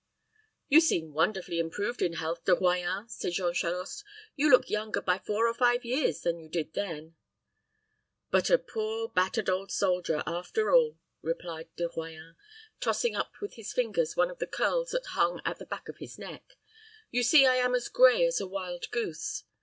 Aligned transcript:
"You 0.67 0.81
seem 0.81 1.13
wonderfully 1.13 1.59
improved 1.59 2.01
in 2.01 2.13
health, 2.13 2.43
De 2.45 2.53
Royans," 2.55 3.11
said 3.13 3.33
Jean 3.33 3.53
Charost. 3.53 4.03
"You 4.35 4.49
look 4.49 4.67
younger 4.67 4.99
by 4.99 5.19
four 5.19 5.47
or 5.47 5.53
five 5.53 5.85
years 5.85 6.21
than 6.21 6.39
you 6.39 6.49
did 6.49 6.73
then." 6.73 7.17
"But 8.31 8.49
a 8.49 8.57
poor, 8.57 9.09
battered 9.09 9.47
old 9.47 9.71
soldier, 9.71 10.23
after 10.25 10.71
all," 10.73 10.97
replied 11.21 11.69
De 11.75 11.87
Royans, 11.87 12.35
tossing 12.79 13.15
up 13.15 13.33
with 13.41 13.53
his 13.53 13.73
fingers 13.73 14.17
one 14.17 14.31
of 14.31 14.39
the 14.39 14.47
curls 14.47 14.89
that 14.89 15.05
hung 15.05 15.39
at 15.45 15.59
the 15.59 15.67
back 15.67 15.87
of 15.87 15.99
his 15.99 16.17
neck. 16.17 16.57
"You 17.11 17.21
see 17.21 17.45
I 17.45 17.57
am 17.57 17.75
as 17.75 17.87
gray 17.87 18.25
as 18.25 18.41
a 18.41 18.47
wild 18.47 18.89
goose. 18.89 19.43